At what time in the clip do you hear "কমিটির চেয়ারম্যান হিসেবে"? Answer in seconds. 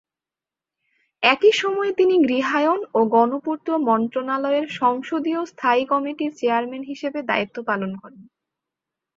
5.85-7.19